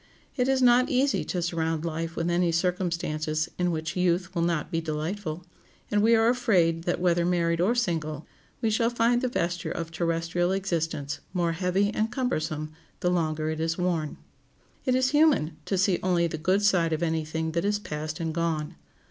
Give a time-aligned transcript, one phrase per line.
[0.35, 4.71] It is not easy to surround life with any circumstances in which youth will not
[4.71, 5.45] be delightful;
[5.91, 8.25] and we are afraid that, whether married or single,
[8.63, 13.59] we shall find the vesture of terrestrial existence more heavy and cumbersome the longer it
[13.59, 14.17] is worn.
[14.85, 18.19] It is human to see only the good side of any thing that is past
[18.19, 18.73] and gone.